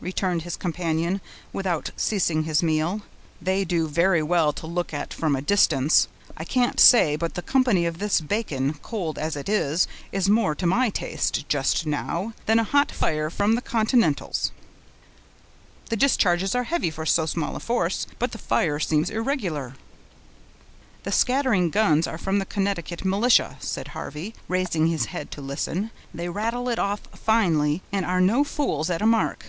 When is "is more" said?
10.12-10.54